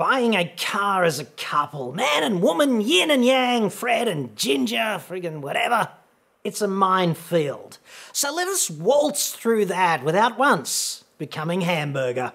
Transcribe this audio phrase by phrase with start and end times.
[0.00, 4.98] buying a car as a couple, man and woman, yin and yang, Fred and Ginger,
[4.98, 5.90] friggin' whatever.
[6.42, 7.76] It's a minefield.
[8.10, 12.32] So let us waltz through that without once becoming hamburger.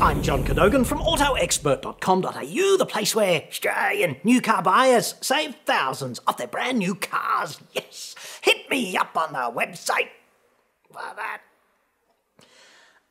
[0.00, 6.36] I'm John Cadogan from AutoExpert.com.au, the place where Australian new car buyers save thousands off
[6.36, 7.58] their brand new cars.
[7.72, 10.10] Yes, hit me up on the website
[10.92, 11.40] for that.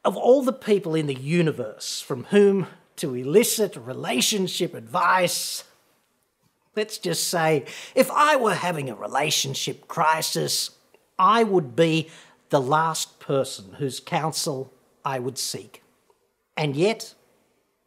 [0.06, 5.64] Of all the people in the universe from whom to elicit relationship advice,
[6.76, 7.66] let's just say
[7.96, 10.70] if I were having a relationship crisis,
[11.18, 12.10] I would be
[12.50, 14.72] the last person whose counsel
[15.04, 15.82] I would seek.
[16.56, 17.16] And yet,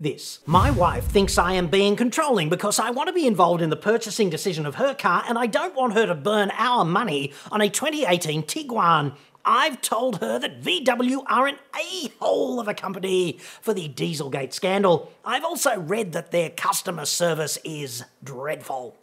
[0.01, 0.39] this.
[0.47, 3.77] My wife thinks I am being controlling because I want to be involved in the
[3.77, 7.61] purchasing decision of her car and I don't want her to burn our money on
[7.61, 9.17] a 2018 Tiguan.
[9.51, 14.53] I've told her that VW are an a hole of a company for the Dieselgate
[14.53, 15.11] scandal.
[15.25, 18.95] I've also read that their customer service is dreadful.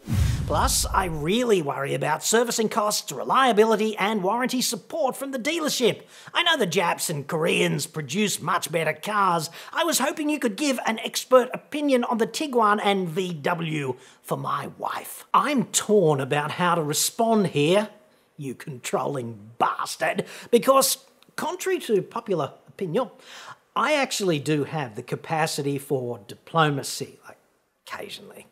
[0.45, 6.03] Plus, I really worry about servicing costs, reliability, and warranty support from the dealership.
[6.31, 9.49] I know the Japs and Koreans produce much better cars.
[9.73, 14.37] I was hoping you could give an expert opinion on the Tiguan and VW for
[14.37, 15.25] my wife.
[15.33, 17.89] I'm torn about how to respond here
[18.37, 20.97] you controlling bastard, because,
[21.35, 23.09] contrary to popular opinion,
[23.75, 27.37] I actually do have the capacity for diplomacy, like
[27.85, 28.47] occasionally.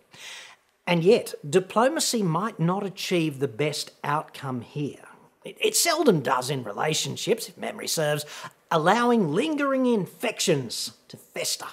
[0.85, 5.05] And yet, diplomacy might not achieve the best outcome here.
[5.45, 8.25] It, it, seldom does in relationships, if memory serves,
[8.69, 11.67] allowing lingering infections to fester.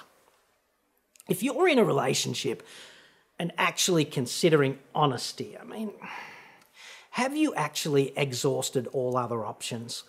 [1.27, 2.63] If you're in a relationship
[3.39, 5.91] and actually considering honesty, I mean,
[7.11, 10.03] have you actually exhausted all other options?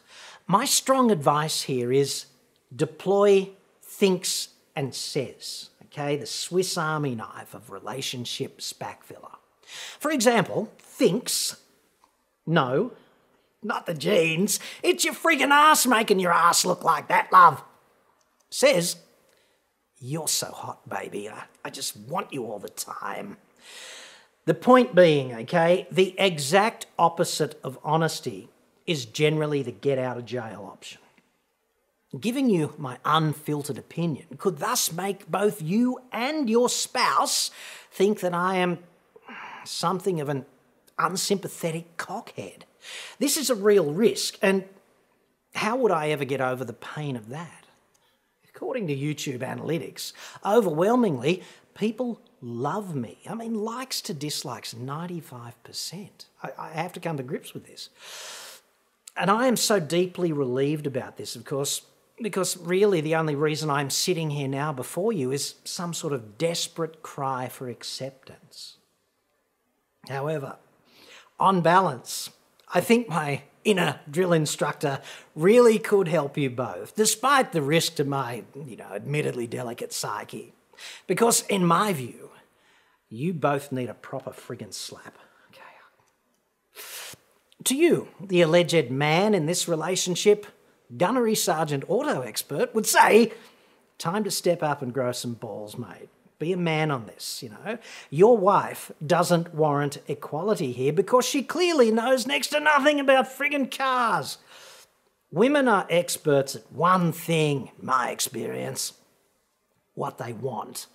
[0.47, 2.27] My strong advice here is
[2.75, 3.51] deploy
[3.83, 9.37] thinks and says, okay, the Swiss Army knife of relationship spack filler.
[9.99, 11.57] For example, thinks,
[12.47, 12.93] no,
[13.63, 17.63] not the jeans, it's your friggin' ass making your ass look like that, love.
[18.49, 18.97] Says,
[19.99, 23.39] you're so hot, baby, I, I just want you all the time.
[24.45, 28.49] The point being, okay, the exact opposite of honesty
[28.87, 31.01] is generally the get out of jail option.
[32.19, 37.51] Giving you my unfiltered opinion could thus make both you and your spouse
[37.91, 38.81] think that I am
[39.65, 40.45] something of an
[40.99, 42.63] unsympathetic cockhead.
[43.19, 44.65] This is a real risk, and
[45.55, 47.65] how would I ever get over the pain of that?
[48.55, 50.13] According to YouTube analytics,
[50.45, 51.43] overwhelmingly,
[51.75, 53.19] people love me.
[53.29, 56.09] I mean, likes to dislikes, 95%.
[56.43, 57.89] I, I, have to come to grips with this.
[59.17, 61.83] And I am so deeply relieved about this, of course,
[62.21, 66.37] because really the only reason I'm sitting here now before you is some sort of
[66.37, 68.77] desperate cry for acceptance.
[70.09, 70.57] However,
[71.39, 72.31] on balance,
[72.75, 75.01] I think my inner drill instructor
[75.37, 80.53] really could help you both, despite the risk to my, you know, admittedly delicate psyche.
[81.07, 82.31] Because, in my view,
[83.09, 85.19] you both need a proper friggin' slap.
[85.51, 85.61] Okay.
[87.65, 90.47] To you, the alleged man in this relationship,
[90.97, 93.33] Gunnery Sergeant Auto Expert would say,
[93.99, 96.09] time to step up and grow some balls, mate.
[96.39, 97.79] Be a man on this, you know.
[98.11, 103.71] Your wife doesn't warrant equality here because she clearly knows next to nothing about friggin'
[103.71, 104.39] cars.
[105.31, 108.95] Women are experts at one thing, my experience
[109.95, 110.87] what they want.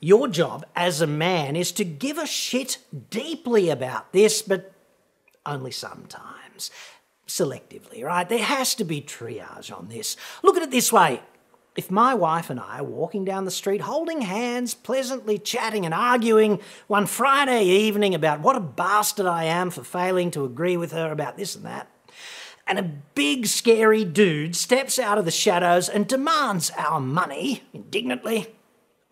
[0.00, 2.78] Your job as a man is to give a shit
[3.10, 4.72] deeply about this, but
[5.44, 6.70] only sometimes.
[7.26, 8.28] Selectively, right?
[8.28, 10.16] There has to be triage on this.
[10.42, 11.22] Look at it this way.
[11.76, 15.92] If my wife and I are walking down the street holding hands, pleasantly chatting and
[15.92, 20.92] arguing one Friday evening about what a bastard I am for failing to agree with
[20.92, 21.90] her about this and that,
[22.66, 28.54] and a big scary dude steps out of the shadows and demands our money indignantly,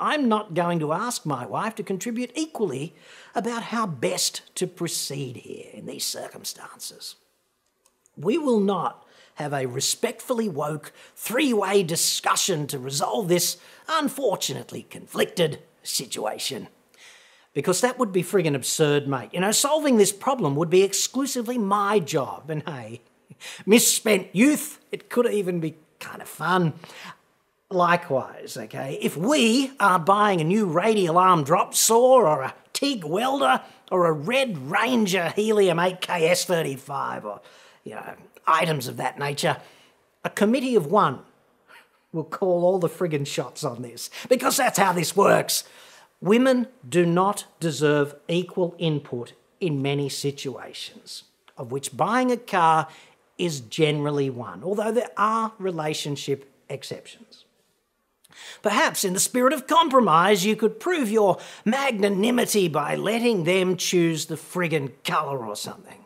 [0.01, 2.95] I'm not going to ask my wife to contribute equally
[3.35, 7.15] about how best to proceed here in these circumstances.
[8.17, 9.07] We will not
[9.37, 13.57] have a respectfully woke three way discussion to resolve this
[13.89, 16.69] unfortunately conflicted situation.
[17.53, 19.31] Because that would be friggin' absurd, mate.
[19.33, 23.01] You know, solving this problem would be exclusively my job, and hey,
[23.67, 26.75] misspent youth, it could even be kind of fun.
[27.71, 33.05] Likewise, okay, if we are buying a new radial arm drop saw or a TIG
[33.05, 37.41] welder or a Red Ranger Helium 8KS35 or,
[37.83, 38.15] you know,
[38.47, 39.57] items of that nature,
[40.25, 41.21] a committee of one
[42.13, 45.65] will call all the friggin' shots on this because that's how this works.
[46.21, 51.25] Women do not deserve equal input in many situations,
[51.59, 52.89] of which buying a car
[53.39, 57.45] is generally one, although there are relationship exceptions.
[58.63, 64.27] Perhaps in the spirit of compromise, you could prove your magnanimity by letting them choose
[64.27, 66.05] the friggin' colour or something.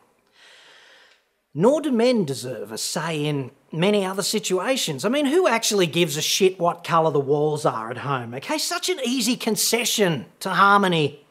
[1.53, 5.03] Nor do men deserve a say in many other situations.
[5.03, 8.35] I mean, who actually gives a shit what colour the walls are at home?
[8.35, 11.25] Okay, such an easy concession to harmony.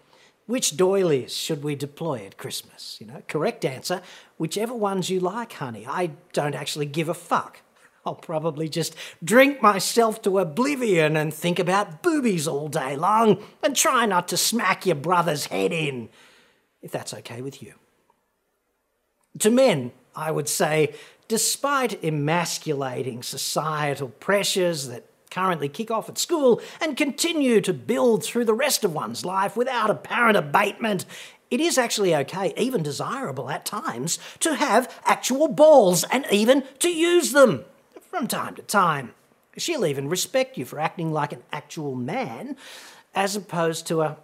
[0.49, 2.97] Which doilies should we deploy at Christmas?
[2.99, 4.01] You know, correct answer,
[4.39, 5.87] whichever ones you like, honey.
[5.87, 7.61] I don't actually give a fuck.
[8.07, 13.77] I'll probably just drink myself to oblivion and think about boobies all day long and
[13.77, 16.09] try not to smack your brother's head in,
[16.81, 17.75] if that's okay with you.
[19.41, 20.95] To men, I would say,
[21.29, 28.45] despite emasculating societal pressures that currently kick off at school and continue to build through
[28.45, 31.05] the rest of one's life without apparent abatement,
[31.51, 36.91] it is actually okay, even desirable at times, to have actual balls and even to
[36.91, 37.65] use them
[38.11, 39.15] from time to time.
[39.57, 42.57] She'll even respect you for acting like an actual man
[43.15, 44.17] as opposed to a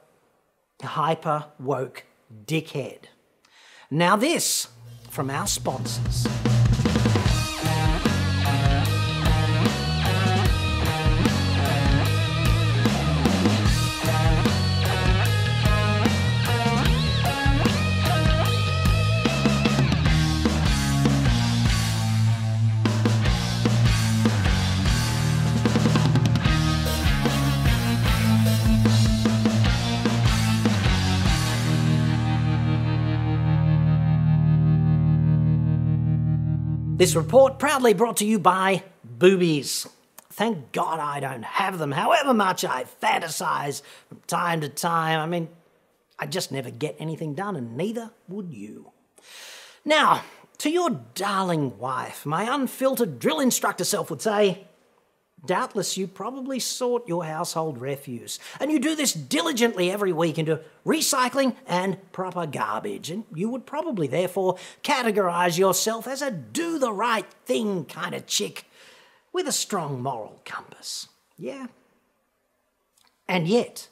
[0.83, 2.05] hyper woke
[2.47, 3.05] dickhead.
[3.91, 4.69] Now, this
[5.11, 6.27] from our sponsors.
[37.05, 39.87] This report proudly brought to you by Boobies.
[40.31, 45.21] Thank God I don't have them, however much I fantasize from time to time.
[45.21, 45.49] I mean,
[46.19, 48.91] I just never get anything done, and neither would you.
[49.85, 50.23] Now,
[50.57, 54.67] to your darling wife, my unfiltered drill instructor self would say,
[55.47, 60.61] Doubtless you probably sort your household refuse, and you do this diligently every week into
[60.87, 66.93] recycling and proper garbage, and you would probably therefore categorize yourself as a do the
[66.93, 68.65] right thing kind of chick
[69.33, 71.09] with a strong moral compass.
[71.37, 71.67] Yeah?
[73.29, 73.89] And yet,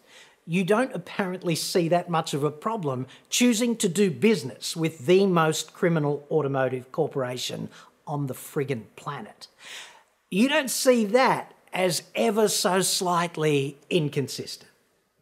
[0.47, 5.27] you don't apparently see that much of a problem choosing to do business with the
[5.27, 7.69] most criminal automotive corporation
[8.07, 9.49] on the friggin' planet
[10.33, 14.71] you don't see that as ever so slightly inconsistent.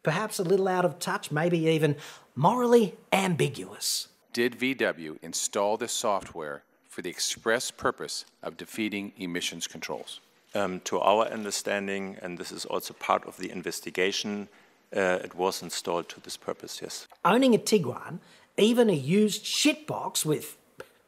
[0.05, 1.97] Perhaps a little out of touch, maybe even
[2.37, 4.07] morally ambiguous.
[4.33, 10.21] Did VW install this software for the express purpose of defeating emissions controls?
[10.55, 14.49] Um, to our understanding, and this is also part of the investigation,
[14.97, 17.09] uh, it was installed to this purpose, yes.
[17.25, 18.21] Owning a Tiguan,
[18.57, 20.57] even a used shitbox with,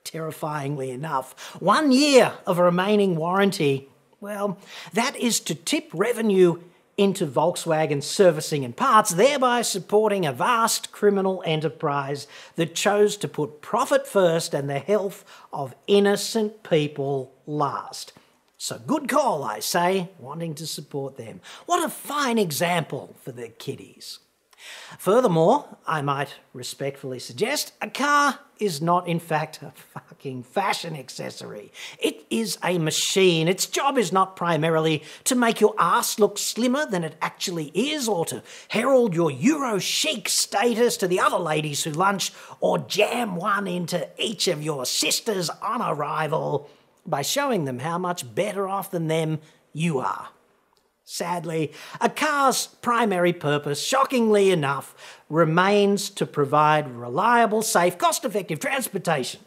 [0.03, 3.89] terrifyingly enough, one year of a remaining warranty
[4.23, 4.57] well,
[4.93, 6.61] that is to tip revenue
[6.97, 13.61] into Volkswagen servicing and parts, thereby supporting a vast criminal enterprise that chose to put
[13.61, 18.13] profit first and the health of innocent people last.
[18.59, 21.41] So good call, I say, wanting to support them.
[21.67, 24.21] What a fine example for the kiddies.
[24.99, 31.73] Furthermore, I might respectfully suggest a car is not, in fact, a fucking fashion accessory.
[31.99, 33.49] It is a machine.
[33.49, 38.09] Its job is not primarily to make your ass look slimmer than it actually is,
[38.09, 43.35] or to herald your Euro chic status to the other ladies who lunch, or jam
[43.35, 46.71] one into each of your sisters on arrival
[47.05, 49.41] by showing them how much better off than them
[49.73, 50.29] you are.
[51.05, 54.95] Sadly, a car's primary purpose, shockingly enough,
[55.29, 59.41] remains to provide reliable, safe, cost effective transportation.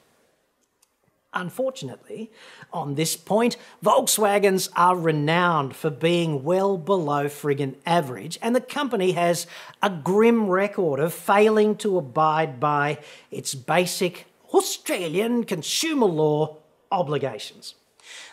[1.33, 2.31] Unfortunately,
[2.71, 9.11] on this point, Volkswagens are renowned for being well below friggin' average, and the company
[9.11, 9.45] has
[9.81, 12.99] a grim record of failing to abide by
[13.31, 16.57] its basic Australian consumer law
[16.89, 17.75] obligations.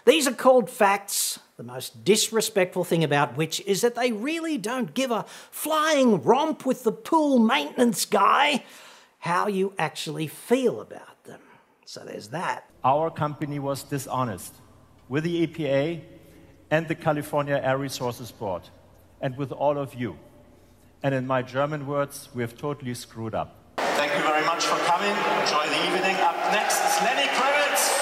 [0.05, 4.95] These are called facts, the most disrespectful thing about which is that they really don't
[4.95, 8.65] give a flying romp with the pool maintenance guy
[9.19, 11.41] how you actually feel about them.
[11.85, 12.69] So there's that.
[12.83, 14.55] Our company was dishonest
[15.09, 16.03] with the EPA
[16.71, 18.63] and the California Air Resources Board
[19.21, 20.19] and with all of you.
[21.05, 23.77] And in my German words, we have totally screwed up.
[23.77, 25.11] Thank you very much for coming.
[25.11, 26.17] Enjoy the evening.
[26.17, 28.02] Up next is Lenny Kravitz.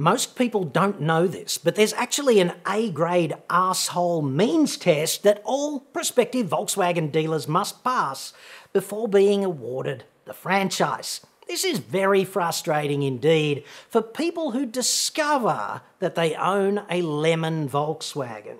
[0.00, 5.42] Most people don't know this, but there's actually an A grade asshole means test that
[5.44, 8.32] all prospective Volkswagen dealers must pass
[8.72, 11.20] before being awarded the franchise.
[11.48, 18.58] This is very frustrating indeed for people who discover that they own a lemon Volkswagen.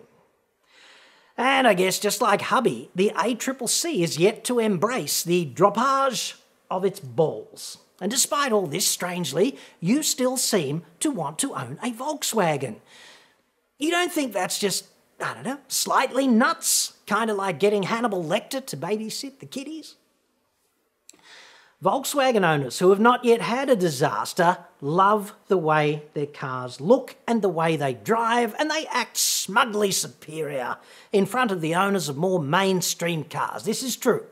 [1.37, 6.35] And I guess just like hubby, the ACCC is yet to embrace the droppage
[6.69, 7.79] of its balls.
[8.01, 12.77] And despite all this, strangely, you still seem to want to own a Volkswagen.
[13.79, 14.87] You don't think that's just,
[15.21, 16.95] I don't know, slightly nuts?
[17.07, 19.97] Kind of like getting Hannibal Lecter to babysit the kiddies?
[21.83, 27.15] Volkswagen owners who have not yet had a disaster love the way their cars look
[27.27, 30.77] and the way they drive, and they act smugly superior
[31.13, 33.63] in front of the owners of more mainstream cars.
[33.63, 34.25] This is true.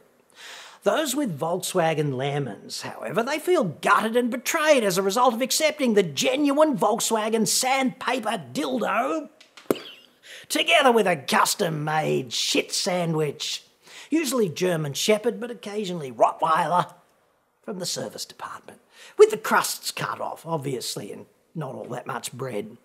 [0.87, 5.95] Those with Volkswagen Lemons, however, they feel gutted and betrayed as a result of accepting
[5.95, 9.29] the genuine Volkswagen sandpaper dildo
[10.49, 13.65] together with a custom made shit sandwich.
[14.11, 16.95] Usually German Shepherd, but occasionally Rottweiler
[17.65, 18.81] from the service department,
[19.19, 22.77] with the crusts cut off, obviously, and not all that much bread.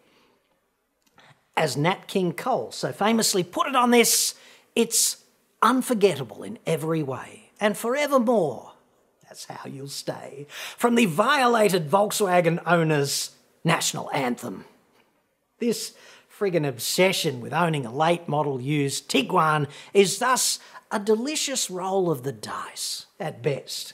[1.55, 4.33] As Nat King Cole so famously put it on this,
[4.75, 5.17] it's
[5.61, 8.73] unforgettable in every way, and forevermore.
[9.23, 10.47] That's how you'll stay.
[10.77, 13.31] From the violated Volkswagen owner's
[13.63, 14.65] national anthem.
[15.59, 15.93] This
[16.37, 22.23] friggin' obsession with owning a late model used Tiguan is thus a delicious roll of
[22.23, 23.93] the dice, at best.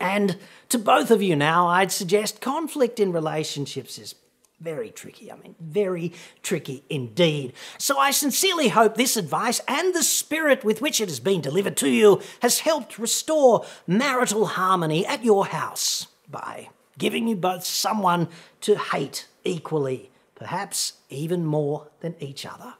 [0.00, 0.36] And
[0.68, 4.14] to both of you now, I'd suggest conflict in relationships is
[4.60, 5.32] very tricky.
[5.32, 6.12] I mean, very
[6.42, 7.52] tricky indeed.
[7.78, 11.76] So I sincerely hope this advice and the spirit with which it has been delivered
[11.78, 18.28] to you has helped restore marital harmony at your house by giving you both someone
[18.60, 22.74] to hate equally, perhaps even more than each other.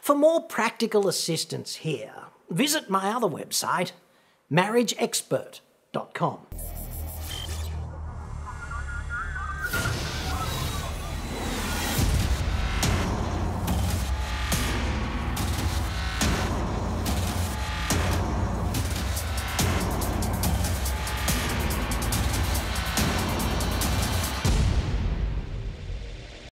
[0.00, 2.14] For more practical assistance here,
[2.48, 3.92] visit my other website,
[4.50, 6.46] marriageexpert.com.